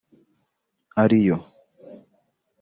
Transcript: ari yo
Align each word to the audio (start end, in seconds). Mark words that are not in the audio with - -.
ari 1.03 1.17
yo 1.27 1.37